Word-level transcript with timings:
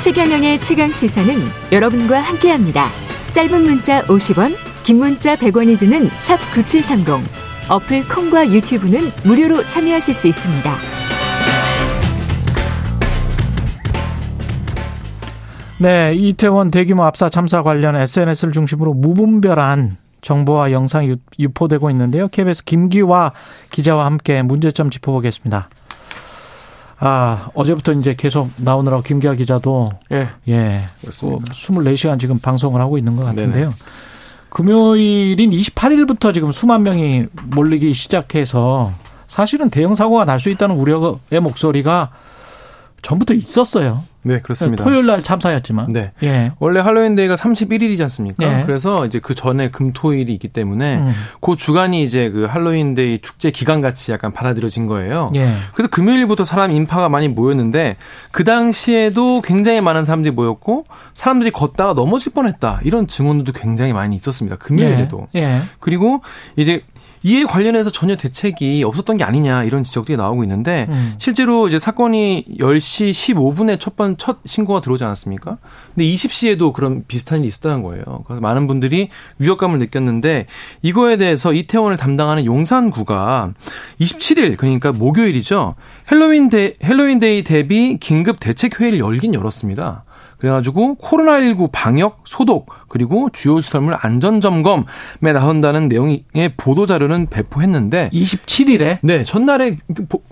최경영의 0.00 0.60
최강 0.60 0.90
시사는 0.90 1.42
여러분과 1.72 2.22
함께합니다. 2.22 2.86
짧은 3.32 3.64
문자 3.64 4.02
50원, 4.06 4.54
긴 4.82 4.96
문자 4.96 5.36
100원이 5.36 5.78
드는 5.78 6.08
샵 6.14 6.38
9730. 6.54 7.30
어플 7.68 8.08
콩과 8.08 8.50
유튜브는 8.50 9.10
무료로 9.24 9.62
참여하실 9.64 10.14
수 10.14 10.26
있습니다. 10.28 10.74
네, 15.80 16.14
이태원 16.14 16.70
대규모 16.70 17.04
압사 17.04 17.28
참사 17.28 17.62
관련 17.62 17.94
SNS를 17.94 18.54
중심으로 18.54 18.94
무분별한 18.94 19.98
정보와 20.22 20.72
영상이 20.72 21.14
유포되고 21.38 21.90
있는데요. 21.90 22.28
KBS 22.28 22.64
김기화 22.64 23.32
기자와 23.70 24.06
함께 24.06 24.40
문제점 24.40 24.88
짚어보겠습니다. 24.88 25.68
아, 27.02 27.48
어제부터 27.54 27.92
이제 27.94 28.14
계속 28.14 28.50
나오느라고 28.56 29.02
김기화 29.02 29.34
기자도 29.34 29.90
예. 30.12 30.28
예. 30.48 30.88
그렇습니다. 31.00 31.52
24시간 31.54 32.20
지금 32.20 32.38
방송을 32.38 32.80
하고 32.80 32.98
있는 32.98 33.16
것 33.16 33.24
같은데요. 33.24 33.70
네네. 33.70 33.74
금요일인 34.50 35.50
28일부터 35.50 36.34
지금 36.34 36.52
수만 36.52 36.82
명이 36.82 37.26
몰리기 37.46 37.94
시작해서 37.94 38.90
사실은 39.28 39.70
대형 39.70 39.94
사고가 39.94 40.24
날 40.24 40.40
수 40.40 40.50
있다는 40.50 40.76
우려의 40.76 41.40
목소리가 41.40 42.10
전부터 43.02 43.34
있었어요. 43.34 44.04
네, 44.22 44.38
그렇습니다. 44.38 44.84
토요일 44.84 45.06
날 45.06 45.22
참사였지만. 45.22 45.88
네. 45.92 46.12
예. 46.22 46.52
원래 46.58 46.80
할로윈 46.80 47.14
데이가 47.14 47.36
31일이지 47.36 48.02
않습니까? 48.02 48.60
예. 48.60 48.64
그래서 48.64 49.06
이제 49.06 49.18
그 49.18 49.34
전에 49.34 49.70
금토일이 49.70 50.32
있기 50.34 50.48
때문에 50.48 50.98
음. 50.98 51.12
그 51.40 51.56
주간이 51.56 52.02
이제 52.02 52.28
그 52.28 52.44
할로윈 52.44 52.94
데이 52.94 53.20
축제 53.22 53.50
기간 53.50 53.80
같이 53.80 54.12
약간 54.12 54.32
받아들여진 54.32 54.86
거예요. 54.86 55.30
예. 55.36 55.50
그래서 55.72 55.88
금요일부터 55.88 56.44
사람 56.44 56.70
인파가 56.70 57.08
많이 57.08 57.28
모였는데 57.28 57.96
그 58.30 58.44
당시에도 58.44 59.40
굉장히 59.40 59.80
많은 59.80 60.04
사람들이 60.04 60.34
모였고 60.34 60.84
사람들이 61.14 61.50
걷다가 61.50 61.94
넘어질 61.94 62.32
뻔했다. 62.32 62.80
이런 62.84 63.06
증언도 63.06 63.52
굉장히 63.52 63.94
많이 63.94 64.16
있었습니다. 64.16 64.56
금요일에도. 64.56 65.28
예. 65.34 65.40
예. 65.40 65.60
그리고 65.78 66.20
이제 66.56 66.82
이에 67.22 67.44
관련해서 67.44 67.90
전혀 67.90 68.16
대책이 68.16 68.82
없었던 68.84 69.18
게 69.18 69.24
아니냐 69.24 69.64
이런 69.64 69.82
지적들이 69.82 70.16
나오고 70.16 70.42
있는데 70.44 70.86
음. 70.88 71.14
실제로 71.18 71.68
이제 71.68 71.78
사건이 71.78 72.46
10시 72.58 73.10
15분에 73.10 73.78
첫번첫 73.78 74.38
신고가 74.46 74.80
들어오지 74.80 75.04
않았습니까? 75.04 75.58
근데 75.94 76.06
20시에도 76.06 76.72
그런 76.72 77.04
비슷한 77.06 77.40
일이 77.40 77.48
있었다는 77.48 77.82
거예요. 77.82 78.24
그래서 78.26 78.40
많은 78.40 78.66
분들이 78.66 79.10
위협감을 79.38 79.78
느꼈는데 79.78 80.46
이거에 80.82 81.16
대해서 81.16 81.52
이태원을 81.52 81.96
담당하는 81.96 82.44
용산구가 82.46 83.52
27일 84.00 84.56
그러니까 84.56 84.92
목요일이죠. 84.92 85.74
헬로윈 86.10 86.48
데 86.48 86.74
헬로윈 86.82 87.18
데이 87.18 87.42
대비 87.42 87.98
긴급 87.98 88.40
대책 88.40 88.80
회의를 88.80 88.98
열긴 88.98 89.34
열었습니다. 89.34 90.02
그래가지고 90.40 90.96
코로나19 90.96 91.68
방역, 91.70 92.22
소독, 92.24 92.70
그리고 92.88 93.28
주요 93.32 93.60
시설물 93.60 93.94
안전 94.00 94.40
점검에 94.40 95.32
나선다는 95.32 95.88
내용의 95.88 96.24
보도 96.56 96.86
자료는 96.86 97.26
배포했는데 97.26 98.10
27일에 98.12 98.98
네 99.02 99.22
전날에 99.24 99.78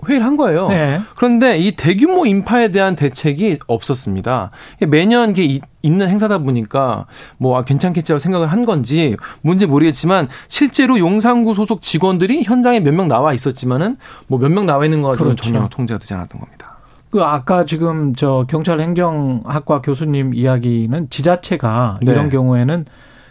회의를 0.07 0.25
한 0.25 0.35
거예요. 0.35 0.67
네. 0.69 0.99
그런데 1.15 1.57
이 1.57 1.71
대규모 1.71 2.25
인파에 2.25 2.69
대한 2.71 2.95
대책이 2.95 3.59
없었습니다. 3.67 4.49
매년 4.87 5.29
이게 5.37 5.59
있는 5.81 6.09
행사다 6.09 6.39
보니까 6.39 7.05
뭐 7.37 7.57
아, 7.57 7.63
괜찮겠지라고 7.63 8.19
생각을 8.19 8.47
한 8.47 8.65
건지 8.65 9.15
뭔지 9.41 9.65
모르겠지만 9.67 10.27
실제로 10.49 10.97
용산구 10.99 11.53
소속 11.53 11.81
직원들이 11.81 12.43
현장에 12.43 12.79
몇 12.81 12.93
명 12.93 13.07
나와 13.07 13.33
있었지만은 13.33 13.95
뭐 14.27 14.39
몇 14.39 14.49
명 14.51 14.65
나와 14.65 14.83
있는 14.83 15.01
거 15.03 15.09
가지고 15.09 15.25
그렇죠. 15.25 15.43
전혀 15.53 15.67
통제가 15.69 15.99
되지 15.99 16.13
않았던 16.15 16.41
겁니다. 16.41 16.78
그 17.11 17.23
아까 17.23 17.65
지금 17.65 18.13
저 18.13 18.45
경찰 18.47 18.79
행정학과 18.79 19.81
교수님 19.81 20.33
이야기는 20.33 21.09
지자체가 21.09 21.99
네. 22.03 22.11
이런 22.11 22.29
경우에는 22.29 22.85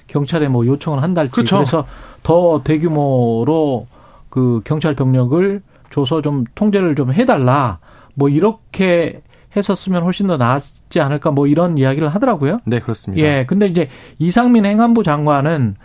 경찰에 0.09 0.49
뭐 0.49 0.67
요청을 0.67 1.03
한달지 1.03 1.33
그렇죠. 1.33 1.57
그래서 1.57 1.87
더 2.23 2.63
대규모로 2.65 3.87
그 4.31 4.61
경찰 4.65 4.95
병력을 4.95 5.63
줘서 5.91 6.23
좀 6.23 6.45
통제를 6.55 6.97
좀 6.97 7.13
해달라 7.13 7.79
뭐 8.15 8.29
이렇게 8.29 9.21
했었으면 9.57 10.03
훨씬 10.03 10.27
더 10.27 10.37
나았지 10.37 11.01
않을까 11.01 11.31
뭐 11.31 11.47
이런 11.47 11.79
이야기를 11.79 12.09
하더라고요. 12.09 12.59
네 12.65 12.81
그렇습니다. 12.81 13.25
예, 13.25 13.47
근데 13.47 13.67
이제 13.67 13.89
이상민 14.19 14.67
행안부 14.67 15.05
장관은 15.05 15.77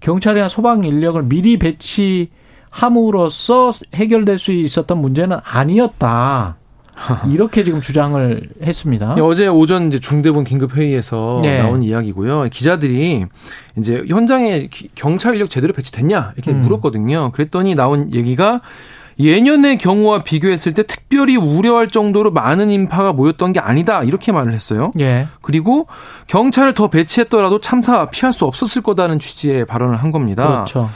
경찰이나 0.00 0.48
소방 0.48 0.84
인력을 0.84 1.22
미리 1.24 1.58
배치함으로써 1.58 3.72
해결될 3.94 4.38
수 4.38 4.52
있었던 4.52 4.98
문제는 4.98 5.38
아니었다. 5.42 6.56
이렇게 7.28 7.64
지금 7.64 7.80
주장을 7.80 8.48
했습니다. 8.62 9.14
예, 9.16 9.20
어제 9.20 9.46
오전 9.46 9.88
이제 9.88 9.98
중대본 9.98 10.44
긴급 10.44 10.76
회의에서 10.76 11.40
네. 11.42 11.62
나온 11.62 11.82
이야기고요. 11.82 12.48
기자들이 12.50 13.26
이제 13.78 14.04
현장에 14.08 14.68
경찰 14.94 15.34
인력 15.34 15.50
제대로 15.50 15.72
배치됐냐 15.72 16.32
이렇게 16.36 16.50
음. 16.52 16.62
물었거든요. 16.62 17.32
그랬더니 17.32 17.74
나온 17.74 18.12
얘기가 18.14 18.60
예년의 19.20 19.76
경우와 19.78 20.22
비교했을 20.22 20.72
때 20.72 20.82
특별히 20.82 21.36
우려할 21.36 21.88
정도로 21.88 22.30
많은 22.30 22.70
인파가 22.70 23.12
모였던 23.12 23.52
게 23.52 23.60
아니다 23.60 24.02
이렇게 24.02 24.32
말을 24.32 24.54
했어요. 24.54 24.92
예. 24.98 25.28
그리고 25.42 25.86
경찰을 26.26 26.72
더 26.72 26.88
배치했더라도 26.88 27.60
참사 27.60 28.06
피할 28.06 28.32
수 28.32 28.46
없었을 28.46 28.82
거다는 28.82 29.18
취지의 29.18 29.66
발언을 29.66 29.96
한 29.96 30.10
겁니다. 30.10 30.46
그렇죠. 30.46 30.90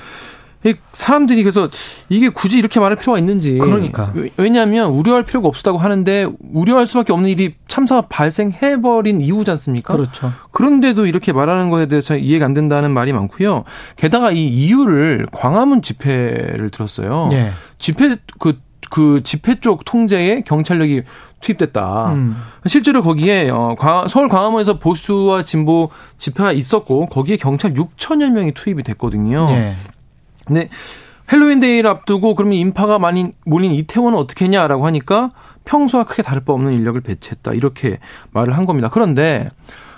사람들이 0.93 1.43
그래서 1.43 1.69
이게 2.09 2.31
굳이 2.31 2.59
이렇게 2.59 2.81
말할 2.81 2.97
필요가 2.97 3.19
있는지. 3.19 3.59
그러니까. 3.59 4.13
왜냐하면 4.37 4.91
우려할 4.91 5.23
필요가 5.23 5.49
없었다고 5.49 5.79
하는데 5.79 6.27
우려할 6.53 6.87
수밖에 6.87 7.13
없는 7.13 7.29
일이 7.29 7.55
참사가 7.69 8.03
발생해버린 8.03 9.21
이유지 9.21 9.51
않습니까? 9.51 9.95
그렇죠. 9.95 10.33
그런데도 10.53 11.07
이렇게 11.07 11.33
말하는 11.33 11.69
거에 11.71 11.87
대해서 11.87 12.17
이해가 12.17 12.47
안 12.47 12.55
된다는 12.55 12.93
말이 12.93 13.13
많고요. 13.13 13.65
게다가 13.97 14.31
이 14.31 14.47
이유를 14.47 15.27
광화문 15.33 15.83
집회를 15.83 16.71
들었어요. 16.71 17.29
네. 17.31 17.53
집회 17.79 18.17
그, 18.39 18.59
그 18.91 19.21
집회 19.23 19.57
쪽 19.57 19.85
통제에 19.85 20.43
경찰력이 20.43 21.03
투입됐다. 21.41 22.13
음. 22.15 22.37
실제로 22.67 23.03
거기에 23.03 23.51
어 23.51 23.77
서울 24.09 24.29
광화문에서 24.29 24.79
보수와 24.79 25.43
진보 25.43 25.91
집회가 26.17 26.53
있었고 26.53 27.07
거기에 27.07 27.37
경찰 27.37 27.75
6천여 27.75 28.31
명이 28.31 28.53
투입이 28.53 28.83
됐거든요. 28.83 29.47
네. 29.47 29.75
근데 30.47 30.69
헬로윈 31.33 31.61
데이를 31.61 31.89
앞두고 31.91 32.35
그러면 32.35 32.59
인파가 32.59 32.99
많이 32.99 33.33
몰린 33.47 33.73
이태원은 33.73 34.19
어떻게 34.19 34.45
했냐라고 34.45 34.85
하니까 34.87 35.31
평소와 35.65 36.05
크게 36.05 36.23
다를 36.23 36.45
바 36.45 36.53
없는 36.53 36.75
인력을 36.75 37.01
배치했다. 37.01 37.55
이렇게 37.55 37.99
말을 38.33 38.57
한 38.57 38.67
겁니다. 38.67 38.91
그런데 38.93 39.49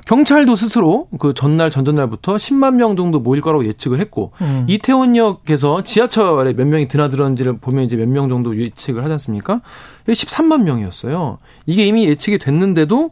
경찰도 0.07 0.55
스스로 0.55 1.09
그 1.19 1.35
전날 1.35 1.69
전전날부터 1.69 2.37
10만 2.37 2.77
명 2.77 2.95
정도 2.97 3.19
모일 3.19 3.41
거라고 3.43 3.67
예측을 3.67 3.99
했고 3.99 4.31
음. 4.41 4.65
이태원역에서 4.69 5.83
지하철에 5.83 6.53
몇 6.53 6.65
명이 6.69 6.87
드나들었는지를 6.87 7.59
보면 7.59 7.85
이제 7.85 7.97
몇 7.97 8.07
명 8.09 8.29
정도 8.29 8.57
예측을 8.57 9.03
하지 9.03 9.13
않습니까? 9.15 9.63
13만 10.07 10.63
명이었어요. 10.63 11.39
이게 11.67 11.85
이미 11.87 12.07
예측이 12.07 12.39
됐는데도 12.39 13.11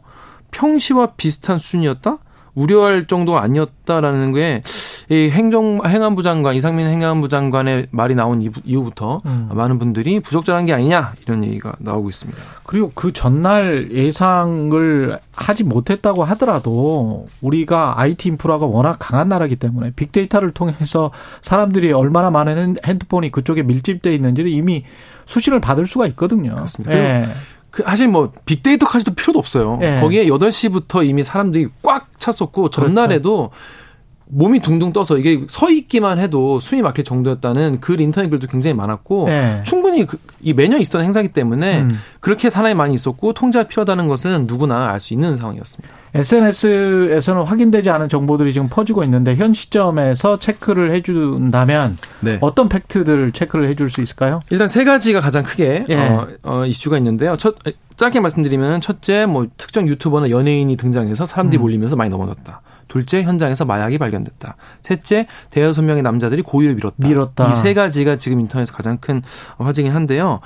평시와 0.51 1.07
비슷한 1.17 1.59
수준이었다? 1.59 2.17
우려할 2.55 3.07
정도가 3.07 3.41
아니었다라는 3.41 4.33
게 4.33 4.61
이 5.09 5.29
행정 5.29 5.81
행안부 5.85 6.23
장관 6.23 6.55
이상민 6.55 6.87
행안부 6.87 7.29
장관의 7.29 7.87
말이 7.91 8.15
나온 8.15 8.41
이후부터 8.41 9.21
음. 9.25 9.49
많은 9.53 9.77
분들이 9.77 10.19
부적절한 10.19 10.65
게 10.65 10.73
아니냐 10.73 11.13
이런 11.23 11.43
얘기가 11.43 11.73
나오고 11.77 12.09
있습니다. 12.09 12.41
그리고 12.63 12.91
그 12.95 13.13
전날 13.13 13.91
예상을 13.91 15.19
하지 15.35 15.63
못했다고 15.63 16.23
하더라도 16.23 17.27
우리가 17.41 17.99
IT 17.99 18.29
인프라가 18.29 18.65
워낙 18.65 18.97
강한 18.99 19.29
나라기 19.29 19.57
때문에 19.57 19.91
빅데이터를 19.95 20.51
통해서 20.51 21.11
사람들이 21.43 21.91
얼마나 21.91 22.31
많은 22.31 22.77
핸드폰이 22.83 23.29
그쪽에 23.29 23.61
밀집돼 23.61 24.15
있는지를 24.15 24.49
이미 24.49 24.85
수신을 25.27 25.59
받을 25.59 25.85
수가 25.85 26.07
있거든요. 26.07 26.55
그렇습니다. 26.55 26.95
예. 26.95 27.27
그 27.75 27.83
사실 27.83 28.07
뭐 28.07 28.31
빅데이터까지도 28.45 29.15
필요도 29.15 29.37
없어요. 29.37 29.77
예. 29.81 29.99
거기에 29.99 30.27
8시부터 30.27 31.05
이미 31.05 31.25
사람들이 31.25 31.67
꽉 31.83 32.07
찼었고 32.17 32.69
전날에도 32.69 33.49
그렇죠. 33.49 33.84
몸이 34.27 34.59
둥둥 34.59 34.91
떠서 34.91 35.17
이게 35.17 35.45
서 35.49 35.69
있기만 35.69 36.19
해도 36.19 36.59
숨이 36.59 36.81
막힐 36.81 37.03
정도였다는 37.03 37.79
글 37.79 38.01
인터넷 38.01 38.29
글도 38.29 38.47
굉장히 38.47 38.73
많았고 38.73 39.27
네. 39.27 39.61
충분히 39.63 40.05
그, 40.05 40.17
이 40.41 40.53
매년 40.53 40.79
있었던 40.81 41.03
행사기 41.03 41.29
때문에 41.29 41.81
음. 41.81 41.99
그렇게 42.19 42.49
사람이 42.49 42.73
많이 42.73 42.93
있었고 42.93 43.33
통제가 43.33 43.67
필요하다는 43.67 44.07
것은 44.07 44.45
누구나 44.47 44.89
알 44.89 44.99
수 44.99 45.13
있는 45.13 45.35
상황이었습니다. 45.35 45.93
SNS에서는 46.15 47.43
확인되지 47.43 47.89
않은 47.91 48.09
정보들이 48.09 48.53
지금 48.53 48.69
퍼지고 48.69 49.03
있는데 49.03 49.35
현 49.35 49.53
시점에서 49.53 50.39
체크를 50.39 50.91
해준다면 50.91 51.95
네. 52.21 52.37
어떤 52.41 52.69
팩트들을 52.69 53.31
체크를 53.33 53.69
해줄 53.69 53.91
수 53.91 54.01
있을까요? 54.01 54.39
일단 54.49 54.67
세 54.67 54.83
가지가 54.83 55.19
가장 55.19 55.43
크게 55.43 55.85
예. 55.89 55.95
어, 55.95 56.27
어, 56.43 56.65
이슈가 56.65 56.97
있는데요. 56.97 57.35
첫 57.37 57.55
짧게 57.97 58.19
말씀드리면 58.19 58.81
첫째 58.81 59.25
뭐 59.25 59.47
특정 59.57 59.87
유튜버나 59.87 60.29
연예인이 60.29 60.75
등장해서 60.77 61.25
사람들이 61.25 61.59
음. 61.59 61.61
몰리면서 61.61 61.95
많이 61.95 62.09
넘어졌다. 62.09 62.61
둘째, 62.87 63.23
현장에서 63.23 63.65
마약이 63.65 63.97
발견됐다. 63.97 64.55
셋째, 64.81 65.27
대여섯 65.49 65.83
명의 65.85 66.03
남자들이 66.03 66.41
고의로 66.41 66.75
밀었다. 66.75 66.95
밀었다. 67.07 67.49
이 67.49 67.53
세 67.53 67.73
가지가 67.73 68.17
지금 68.17 68.39
인터넷에서 68.39 68.73
가장 68.73 68.97
큰 68.97 69.21
화제긴 69.57 69.91
한데요. 69.91 70.39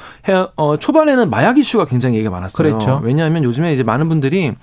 어, 0.55 0.77
초반에는 0.77 1.29
마약 1.29 1.57
이슈가 1.57 1.85
굉장히 1.85 2.15
얘기가 2.15 2.29
많았어요. 2.31 2.67
그렇죠. 2.67 3.01
왜냐하면 3.03 3.43
요즘에 3.43 3.73
이제 3.73 3.83
많은 3.83 4.07
분들이 4.09 4.53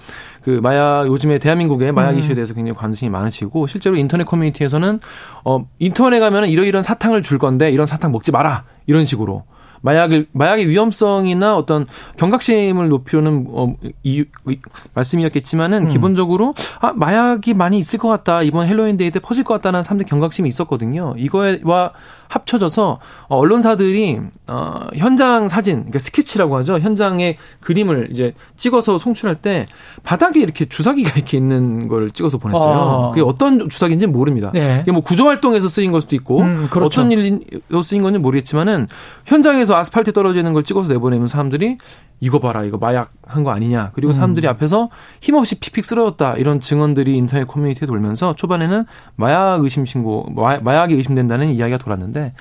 그 0.42 0.60
마약 0.62 1.06
요즘에 1.06 1.38
대한민국의 1.38 1.92
마약 1.92 2.10
음. 2.10 2.18
이슈에 2.20 2.34
대해서 2.34 2.54
굉장히 2.54 2.78
관심이 2.78 3.10
많으시고 3.10 3.66
실제로 3.66 3.96
인터넷 3.96 4.24
커뮤니티에서는 4.24 5.00
어 5.44 5.66
인터넷 5.78 6.20
가면은 6.20 6.48
이러이런 6.48 6.82
사탕을 6.82 7.22
줄 7.22 7.38
건데 7.38 7.70
이런 7.70 7.84
사탕 7.84 8.12
먹지 8.12 8.30
마라 8.32 8.64
이런 8.86 9.06
식으로 9.06 9.44
마약을 9.86 10.26
마약의 10.32 10.68
위험성이나 10.68 11.56
어떤 11.56 11.86
경각심을 12.16 12.88
높이려는 12.88 13.46
어, 13.50 13.74
이, 14.02 14.24
이 14.48 14.58
말씀이었겠지만은 14.94 15.82
음. 15.84 15.88
기본적으로 15.88 16.54
아 16.80 16.92
마약이 16.92 17.54
많이 17.54 17.78
있을 17.78 18.00
것 18.00 18.08
같다 18.08 18.42
이번 18.42 18.66
헬로윈 18.66 18.96
데이 18.96 19.12
때 19.12 19.20
퍼질 19.20 19.44
것 19.44 19.54
같다는 19.54 19.84
사람들 19.84 20.06
경각심이 20.06 20.48
있었거든요. 20.48 21.14
이거와 21.16 21.92
합쳐져서 22.28 22.98
언론사들이 23.28 24.20
어 24.48 24.86
현장 24.96 25.46
사진, 25.46 25.76
그러니까 25.76 26.00
스케치라고 26.00 26.56
하죠. 26.58 26.78
현장의 26.80 27.36
그림을 27.60 28.08
이제 28.10 28.34
찍어서 28.56 28.98
송출할 28.98 29.36
때 29.36 29.66
바닥에 30.02 30.40
이렇게 30.40 30.64
주사기가 30.64 31.12
이렇게 31.14 31.36
있는 31.36 31.86
걸 31.86 32.10
찍어서 32.10 32.38
보냈어요. 32.38 32.74
아. 32.74 33.10
그게 33.10 33.22
어떤 33.22 33.68
주사기인지는 33.68 34.12
모릅니다. 34.12 34.50
네. 34.52 34.80
이게 34.82 34.90
뭐 34.90 35.02
구조 35.02 35.26
활동에서 35.26 35.68
쓰인 35.68 35.92
걸 35.92 36.02
수도 36.02 36.16
있고 36.16 36.40
음, 36.40 36.66
그렇죠. 36.70 37.02
어떤 37.02 37.12
일로 37.12 37.82
쓰인 37.82 38.02
건지 38.02 38.18
모르겠지만은 38.18 38.88
현장에서 39.24 39.75
아스팔트에 39.76 40.12
떨어져 40.12 40.40
있는 40.40 40.52
걸 40.52 40.62
찍어서 40.62 40.92
내보내면 40.92 41.28
사람들이 41.28 41.78
이거 42.20 42.38
봐라 42.38 42.64
이거 42.64 42.78
마약 42.78 43.12
한 43.26 43.44
거 43.44 43.50
아니냐 43.50 43.90
그리고 43.94 44.10
음. 44.10 44.14
사람들이 44.14 44.46
음. 44.46 44.50
앞에서 44.50 44.88
힘없이 45.20 45.60
픽픽 45.60 45.84
쓰러졌다 45.84 46.34
이런 46.36 46.58
증언들이 46.60 47.16
인터넷 47.16 47.46
커뮤니티에 47.46 47.86
돌면서 47.86 48.34
초반에는 48.34 48.82
마약 49.16 49.62
의심 49.62 49.84
신고 49.84 50.26
마약이 50.34 50.94
의심된다는 50.94 51.52
이야기가 51.52 51.78
돌았는데 51.78 52.32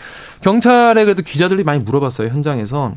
경찰에 0.42 1.04
그래도 1.06 1.22
기자들이 1.22 1.64
많이 1.64 1.80
물어봤어요 1.84 2.30
현장에서 2.30 2.94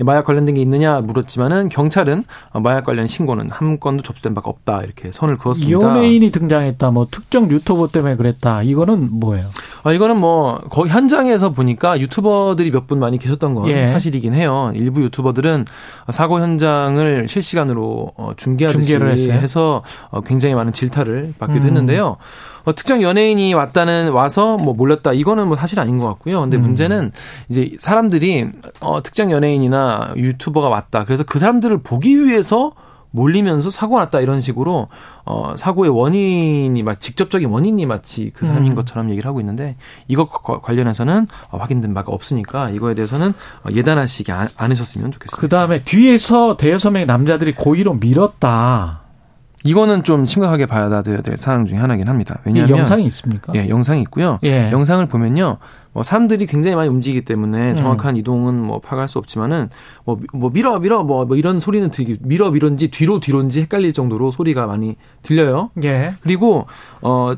마약 0.00 0.24
관련된 0.24 0.54
게 0.54 0.60
있느냐 0.62 1.00
물었지만은 1.00 1.68
경찰은 1.68 2.24
마약 2.62 2.84
관련 2.84 3.06
신고는 3.06 3.50
한 3.50 3.78
건도 3.78 4.02
접수된 4.02 4.34
바가 4.34 4.48
없다 4.50 4.82
이렇게 4.82 5.10
선을 5.12 5.36
그었습니다. 5.36 5.78
연예인이 5.80 6.30
등장했다. 6.30 6.90
뭐 6.90 7.06
특정 7.10 7.50
유튜버 7.50 7.88
때문에 7.88 8.16
그랬다. 8.16 8.62
이거는 8.62 9.08
뭐예요? 9.20 9.44
아 9.86 9.92
이거는 9.92 10.16
뭐 10.16 10.60
거기 10.68 10.90
현장에서 10.90 11.50
보니까 11.50 12.00
유튜버들이 12.00 12.72
몇 12.72 12.86
분 12.86 12.98
많이 12.98 13.18
계셨던 13.18 13.54
건 13.54 13.68
예. 13.68 13.86
사실이긴 13.86 14.34
해요. 14.34 14.72
일부 14.74 15.00
유튜버들은 15.02 15.64
사고 16.10 16.40
현장을 16.40 17.26
실시간으로 17.28 18.12
어, 18.16 18.32
중계하듯이 18.36 19.30
해서 19.30 19.82
어, 20.10 20.20
굉장히 20.22 20.56
많은 20.56 20.72
질타를 20.72 21.34
받기도 21.38 21.60
음. 21.62 21.66
했는데요. 21.66 22.16
어, 22.64 22.74
특정 22.74 23.00
연예인이 23.00 23.54
왔다는 23.54 24.10
와서 24.10 24.56
뭐 24.56 24.74
몰렸다 24.74 25.12
이거는 25.12 25.46
뭐 25.46 25.56
사실 25.56 25.78
아닌 25.78 25.98
것 25.98 26.06
같고요. 26.08 26.40
근데 26.40 26.56
음. 26.56 26.62
문제는 26.62 27.12
이제 27.48 27.72
사람들이 27.78 28.50
어, 28.80 29.02
특정 29.04 29.30
연예인이나 29.30 30.14
유튜버가 30.16 30.68
왔다. 30.68 31.04
그래서 31.04 31.22
그 31.22 31.38
사람들을 31.38 31.78
보기 31.78 32.24
위해서 32.24 32.72
몰리면서 33.10 33.70
사고가 33.70 34.00
났다 34.00 34.20
이런 34.20 34.40
식으로 34.40 34.86
어 35.24 35.54
사고의 35.56 35.90
원인이 35.90 36.82
막 36.82 37.00
직접적인 37.00 37.48
원인이 37.48 37.86
마치 37.86 38.30
그 38.34 38.46
사람인 38.46 38.72
음. 38.72 38.74
것처럼 38.76 39.10
얘기를 39.10 39.26
하고 39.28 39.40
있는데 39.40 39.76
이것 40.08 40.30
관련해서는 40.30 41.26
어, 41.50 41.58
확인된 41.58 41.94
바가 41.94 42.12
없으니까 42.12 42.70
이거에 42.70 42.94
대해서는 42.94 43.34
어, 43.64 43.68
예단하시지 43.72 44.30
않으셨으면 44.56 45.12
좋겠습니다. 45.12 45.40
그 45.40 45.48
다음에 45.48 45.80
뒤에서 45.82 46.56
대여섯 46.56 46.92
명의 46.92 47.06
남자들이 47.06 47.54
고의로 47.54 47.94
밀었다. 47.94 49.05
이거는 49.66 50.04
좀 50.04 50.24
심각하게 50.26 50.66
봐야 50.66 51.02
될 51.02 51.22
사항 51.36 51.66
중에 51.66 51.78
하나긴 51.78 52.08
합니다. 52.08 52.38
왜냐하면 52.44 52.78
영상이 52.78 53.04
있습니까? 53.06 53.52
예, 53.56 53.68
영상이 53.68 54.00
있고요. 54.02 54.38
예. 54.44 54.70
영상을 54.70 55.04
보면요. 55.06 55.58
뭐 55.92 56.02
사람들이 56.02 56.46
굉장히 56.46 56.76
많이 56.76 56.88
움직이기 56.88 57.24
때문에 57.24 57.70
음. 57.70 57.76
정확한 57.76 58.14
음. 58.14 58.18
이동은 58.18 58.60
뭐 58.60 58.80
파악할 58.80 59.08
수 59.08 59.18
없지만은 59.18 59.70
뭐, 60.04 60.18
뭐 60.32 60.50
밀어 60.50 60.78
밀어 60.78 61.02
뭐, 61.02 61.24
뭐 61.24 61.36
이런 61.36 61.58
소리는 61.58 61.90
들기 61.90 62.16
밀어 62.20 62.50
밀었는지 62.50 62.90
뒤로 62.90 63.18
뒤로인지 63.18 63.62
헷갈릴 63.62 63.92
정도로 63.92 64.30
소리가 64.30 64.66
많이 64.66 64.96
들려요. 65.22 65.70
예. 65.84 66.14
그리고 66.20 66.66
어 67.00 67.34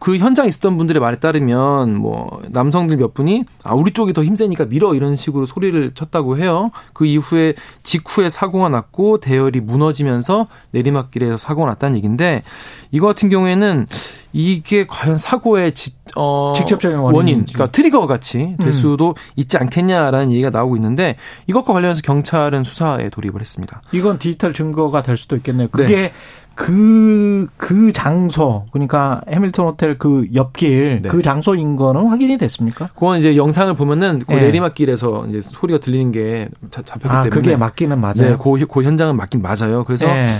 그 0.00 0.16
현장에 0.16 0.48
있었던 0.48 0.78
분들의 0.78 0.98
말에 0.98 1.16
따르면 1.18 1.94
뭐 1.94 2.42
남성들 2.48 2.96
몇 2.96 3.12
분이 3.12 3.44
아 3.62 3.74
우리 3.74 3.92
쪽이 3.92 4.14
더 4.14 4.24
힘세니까 4.24 4.64
밀어 4.64 4.94
이런 4.94 5.14
식으로 5.14 5.44
소리를 5.44 5.92
쳤다고 5.94 6.38
해요. 6.38 6.70
그 6.94 7.04
이후에 7.04 7.52
직후에 7.82 8.30
사고가 8.30 8.70
났고 8.70 9.20
대열이 9.20 9.60
무너지면서 9.60 10.46
내리막길에서 10.72 11.36
사고가 11.36 11.68
났다는 11.68 11.96
얘기인데 11.96 12.42
이거 12.90 13.08
같은 13.08 13.28
경우에는 13.28 13.86
이게 14.32 14.86
과연 14.86 15.16
사고의 15.16 15.74
지, 15.74 15.92
어, 16.16 16.52
직접적인 16.56 16.98
원인, 16.98 17.16
원인 17.16 17.44
그러니까 17.44 17.66
트리거 17.66 18.06
같이 18.06 18.56
될 18.58 18.68
음. 18.68 18.72
수도 18.72 19.14
있지 19.36 19.58
않겠냐라는 19.58 20.30
얘기가 20.30 20.50
나오고 20.50 20.76
있는데 20.76 21.16
이것과 21.46 21.74
관련해서 21.74 22.00
경찰은 22.02 22.64
수사에 22.64 23.10
돌입을 23.10 23.40
했습니다. 23.40 23.82
이건 23.92 24.18
디지털 24.18 24.54
증거가 24.54 25.02
될 25.02 25.16
수도 25.16 25.36
있겠네요. 25.36 25.68
그게 25.68 25.96
네. 25.96 26.12
그, 26.54 27.46
그 27.56 27.92
장소, 27.92 28.66
그러니까 28.72 29.22
해밀턴 29.28 29.66
호텔 29.66 29.96
그 29.96 30.26
옆길, 30.34 31.00
네. 31.02 31.08
그 31.08 31.22
장소인 31.22 31.76
거는 31.76 32.06
확인이 32.08 32.36
됐습니까? 32.36 32.88
그건 32.94 33.18
이제 33.18 33.36
영상을 33.36 33.72
보면은 33.74 34.18
그 34.26 34.34
네. 34.34 34.42
내리막길에서 34.42 35.26
이제 35.28 35.40
소리가 35.40 35.80
들리는 35.80 36.12
게 36.12 36.48
잡혔기 36.70 37.08
아, 37.08 37.22
때문에. 37.22 37.30
그게 37.30 37.56
맞기는 37.56 37.98
맞아요. 37.98 38.14
네, 38.14 38.36
그, 38.36 38.66
그 38.66 38.82
현장은 38.82 39.16
맞긴 39.16 39.40
맞아요. 39.42 39.84
그래서 39.84 40.06
네. 40.06 40.36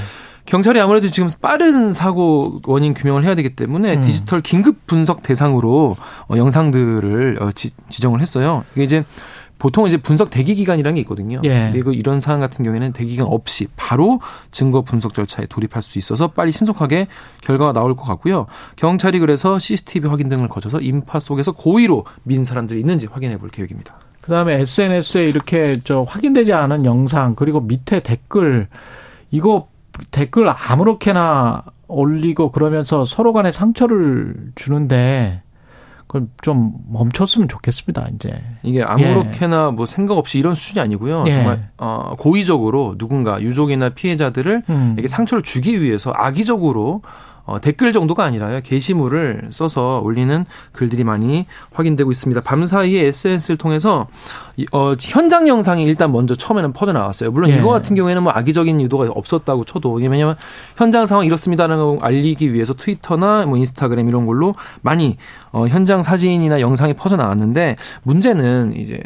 경찰이 0.47 0.81
아무래도 0.81 1.09
지금 1.09 1.29
빠른 1.41 1.93
사고 1.93 2.61
원인 2.67 2.93
규명을 2.93 3.25
해야 3.25 3.35
되기 3.35 3.55
때문에 3.55 3.97
음. 3.97 4.03
디지털 4.03 4.41
긴급 4.41 4.87
분석 4.87 5.23
대상으로 5.23 5.97
어, 6.29 6.37
영상들을 6.37 7.39
어, 7.41 7.53
지, 7.53 7.71
지정을 7.89 8.21
했어요. 8.21 8.65
이게 8.75 8.85
이제 8.85 9.05
보통 9.61 9.87
이제 9.87 9.99
분석 9.99 10.31
대기 10.31 10.55
기간이라는 10.57 10.95
게 10.95 11.03
있거든요. 11.03 11.39
예. 11.45 11.69
그리고 11.71 11.93
이런 11.93 12.21
사안 12.21 12.41
같은 12.41 12.65
경우에는 12.65 12.93
대기 12.93 13.13
기간 13.13 13.27
없이 13.29 13.69
바로 13.77 14.21
증거 14.51 14.81
분석 14.81 15.13
절차에 15.15 15.47
돌입할 15.47 15.83
수 15.83 15.99
있어서 15.99 16.29
빨리 16.29 16.51
신속하게 16.51 17.07
결과가 17.43 17.75
나올 17.75 17.95
것 17.95 18.05
같고요. 18.05 18.47
경찰이 18.77 19.19
그래서 19.21 19.59
CCTV 19.59 20.09
확인 20.09 20.31
등을 20.31 20.49
거쳐서 20.49 20.81
인파 20.81 21.21
속에서 21.21 21.53
고의로 21.53 22.07
민 22.23 22.45
사람들이 22.45 22.81
있는지 22.81 23.07
확인해 23.07 23.37
볼 23.37 23.51
계획입니다. 23.51 23.99
그다음에 24.23 24.55
SNS에 24.55 25.29
이렇게 25.29 25.77
저 25.85 26.03
확인되지 26.03 26.55
않은 26.55 26.87
영상 26.87 27.35
그리고 27.35 27.61
밑에 27.61 28.01
댓글 28.01 28.67
이거 29.31 29.69
댓글 30.11 30.49
아무렇게나 30.49 31.65
올리고 31.87 32.51
그러면서 32.51 33.05
서로 33.05 33.35
간에 33.35 33.53
상처를 33.53 34.53
주는데 34.55 35.43
그걸 36.11 36.27
좀 36.43 36.73
멈췄으면 36.89 37.47
좋겠습니다. 37.47 38.09
이제 38.17 38.43
이게 38.65 38.83
아무렇게나 38.83 39.69
예. 39.69 39.71
뭐 39.71 39.87
생각 39.87 40.19
없이 40.19 40.41
이런 40.41 40.55
수준이 40.55 40.81
아니고요. 40.83 41.23
예. 41.29 41.31
정말 41.31 41.69
어 41.79 42.17
고의적으로 42.19 42.99
누군가 42.99 43.41
유족이나 43.41 43.91
피해자들을 43.91 44.63
음. 44.69 44.97
이게 44.99 45.07
상처를 45.07 45.45
주기 45.45 45.81
위해서 45.81 46.13
악의적으로 46.13 47.03
어, 47.51 47.61
댓글 47.61 47.93
정도가 47.93 48.23
아니라요. 48.25 48.61
게시물을 48.63 49.49
써서 49.51 50.01
올리는 50.05 50.47
글들이 50.71 51.03
많이 51.03 51.47
확인되고 51.73 52.09
있습니다. 52.09 52.41
밤사이에 52.43 53.07
SNS를 53.07 53.57
통해서 53.57 54.07
어, 54.71 54.95
현장 55.01 55.49
영상이 55.49 55.83
일단 55.83 56.13
먼저 56.13 56.37
처음에는 56.37 56.73
퍼져 56.73 56.93
나왔어요. 56.93 57.33
물론 57.33 57.51
예. 57.51 57.57
이거 57.57 57.71
같은 57.71 57.97
경우에는 57.97 58.23
뭐 58.23 58.33
악의적인 58.33 58.79
의도가 58.79 59.11
없었다고 59.11 59.65
쳐도 59.65 59.95
왜냐하면 59.95 60.37
현장 60.77 61.07
상황 61.07 61.27
이렇습니다라는 61.27 61.99
걸 61.99 61.99
알리기 62.03 62.55
위해서 62.55 62.73
트위터나 62.73 63.47
뭐 63.47 63.59
인스타그램 63.59 64.09
이런 64.09 64.27
걸로 64.27 64.55
많이 64.83 65.17
어, 65.51 65.67
현장 65.67 66.05
사진이나 66.05 66.61
영상이 66.61 66.95
퍼져 66.95 67.17
나왔는데 67.17 67.75
문제는 68.05 68.75
이제 68.77 69.03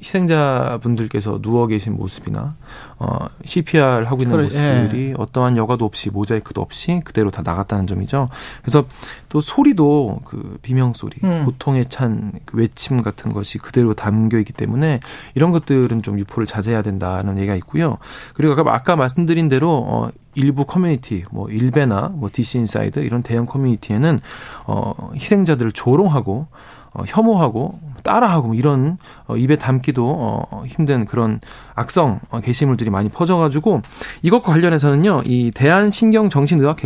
희생자분들께서 0.00 1.40
누워 1.40 1.66
계신 1.66 1.96
모습이나 1.96 2.54
어, 2.98 3.26
CPR 3.44 4.04
하고 4.04 4.22
있는 4.22 4.36
그래, 4.36 4.44
모습들이 4.44 5.08
예. 5.08 5.14
어떠한 5.16 5.56
여과도 5.56 5.84
없이 5.84 6.10
모자이크도 6.10 6.60
없이 6.60 7.00
그대로 7.04 7.30
다 7.30 7.42
나갔다는 7.44 7.86
점이죠. 7.86 8.28
그래서 8.62 8.84
또 9.28 9.40
소리도 9.40 10.20
그 10.24 10.58
비명 10.62 10.92
소리, 10.94 11.16
음. 11.24 11.44
고통에 11.44 11.84
찬그 11.84 12.56
외침 12.56 13.02
같은 13.02 13.32
것이 13.32 13.58
그대로 13.58 13.94
담겨 13.94 14.38
있기 14.38 14.52
때문에 14.52 15.00
이런 15.34 15.50
것들은 15.50 16.02
좀 16.02 16.18
유포를 16.18 16.46
자제해야 16.46 16.82
된다는 16.82 17.38
얘기가 17.38 17.54
있고요. 17.56 17.98
그리고 18.34 18.52
아까, 18.52 18.74
아까 18.74 18.96
말씀드린 18.96 19.48
대로 19.48 19.84
어, 19.86 20.10
일부 20.34 20.64
커뮤니티, 20.64 21.24
뭐 21.30 21.48
일베나 21.48 22.12
뭐 22.14 22.28
DC 22.32 22.58
인사이드 22.58 23.00
이런 23.00 23.22
대형 23.22 23.46
커뮤니티에는 23.46 24.20
어, 24.66 25.10
희생자들을 25.14 25.72
조롱하고 25.72 26.46
어, 26.94 27.02
혐오하고 27.06 27.78
따라하고 28.02 28.48
뭐 28.48 28.56
이런 28.56 28.98
어, 29.26 29.36
입에 29.36 29.56
담기도 29.56 30.14
어, 30.50 30.64
힘든 30.66 31.04
그런 31.04 31.40
악성 31.74 32.20
어, 32.30 32.40
게시물들이 32.40 32.90
많이 32.90 33.08
퍼져가지고 33.08 33.82
이것과 34.22 34.52
관련해서는요 34.52 35.22
이 35.26 35.50
대한신경정신의학 35.52 36.76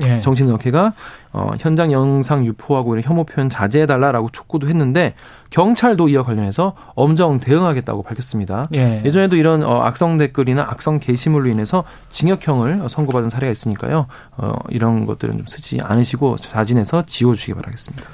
예. 0.00 0.20
정신의학회가 0.20 0.92
어, 1.32 1.50
현장 1.58 1.92
영상 1.92 2.44
유포하고 2.46 2.94
이런 2.94 3.02
혐오 3.02 3.24
표현 3.24 3.48
자제해달라라고 3.48 4.30
촉구도 4.30 4.68
했는데 4.68 5.14
경찰도 5.50 6.08
이와 6.08 6.22
관련해서 6.22 6.74
엄정 6.94 7.40
대응하겠다고 7.40 8.02
밝혔습니다. 8.02 8.68
예. 8.74 9.02
전에도 9.10 9.36
이런 9.36 9.62
어, 9.62 9.80
악성 9.80 10.18
댓글이나 10.18 10.62
악성 10.62 11.00
게시물로 11.00 11.48
인해서 11.48 11.84
징역형을 12.10 12.88
선고받은 12.88 13.30
사례가 13.30 13.50
있으니까요. 13.50 14.06
어, 14.36 14.54
이런 14.68 15.04
것들은 15.04 15.36
좀 15.36 15.46
쓰지 15.46 15.80
않으시고 15.82 16.36
자진해서 16.36 17.02
지워주시기 17.06 17.54
바라겠습니다. 17.54 18.08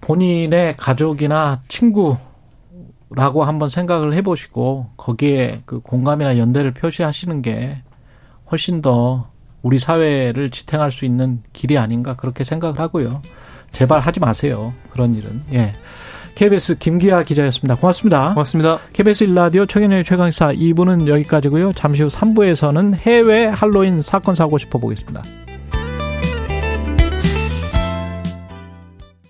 본인의 0.00 0.76
가족이나 0.76 1.62
친구 1.68 2.16
라고 3.10 3.42
한번 3.44 3.68
생각을 3.68 4.12
해보시고 4.14 4.90
거기에 4.96 5.62
그 5.66 5.80
공감이나 5.80 6.38
연대를 6.38 6.72
표시하시는 6.72 7.42
게 7.42 7.82
훨씬 8.50 8.82
더 8.82 9.30
우리 9.62 9.78
사회를 9.78 10.50
지탱할 10.50 10.92
수 10.92 11.04
있는 11.04 11.42
길이 11.52 11.76
아닌가 11.76 12.14
그렇게 12.14 12.44
생각을 12.44 12.78
하고요. 12.78 13.20
제발 13.72 14.00
하지 14.00 14.20
마세요. 14.20 14.72
그런 14.90 15.14
일은. 15.14 15.42
예. 15.52 15.72
KBS 16.34 16.78
김기아 16.78 17.24
기자였습니다. 17.24 17.74
고맙습니다. 17.74 18.30
고맙습니다. 18.34 18.78
KBS 18.92 19.24
일라디오 19.24 19.66
청년의 19.66 20.04
최강사 20.04 20.52
2부는 20.52 21.06
여기까지고요. 21.06 21.72
잠시 21.72 22.02
후 22.02 22.08
3부에서는 22.08 22.94
해외 22.94 23.46
할로윈 23.46 24.02
사건 24.02 24.34
사고 24.34 24.56
싶어 24.56 24.78
보겠습니다. 24.78 25.22